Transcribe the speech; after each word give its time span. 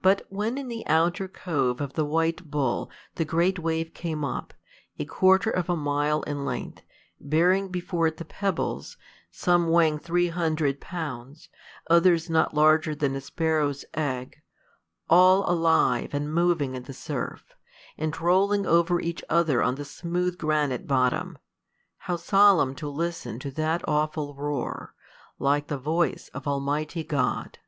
But 0.00 0.24
when 0.28 0.56
in 0.56 0.68
the 0.68 0.86
outer 0.86 1.26
cove 1.26 1.80
of 1.80 1.94
the 1.94 2.04
White 2.04 2.52
Bull 2.52 2.88
the 3.16 3.24
great 3.24 3.58
wave 3.58 3.92
came 3.94 4.24
up, 4.24 4.54
a 4.96 5.04
quarter 5.04 5.50
of 5.50 5.68
a 5.68 5.74
mile 5.74 6.22
in 6.22 6.44
length, 6.44 6.82
bearing 7.18 7.66
before 7.68 8.06
it 8.06 8.18
the 8.18 8.24
pebbles, 8.24 8.96
some 9.32 9.68
weighing 9.68 9.98
three 9.98 10.28
hundred 10.28 10.80
pounds, 10.80 11.48
others 11.88 12.30
not 12.30 12.54
larger 12.54 12.94
than 12.94 13.16
a 13.16 13.20
sparrow's 13.20 13.84
egg, 13.92 14.36
all 15.08 15.44
alive 15.50 16.14
and 16.14 16.32
moving 16.32 16.76
in 16.76 16.84
the 16.84 16.94
surf, 16.94 17.56
and 17.98 18.20
rolling 18.20 18.66
over 18.66 19.00
each 19.00 19.24
other 19.28 19.64
on 19.64 19.74
the 19.74 19.84
smooth 19.84 20.38
granite 20.38 20.86
bottom, 20.86 21.36
how 21.96 22.14
solemn 22.14 22.72
to 22.76 22.88
listen 22.88 23.40
to 23.40 23.50
that 23.50 23.82
awful 23.88 24.32
roar, 24.36 24.94
like 25.40 25.66
the 25.66 25.76
voice 25.76 26.28
of 26.32 26.46
Almighty 26.46 27.02
God! 27.02 27.58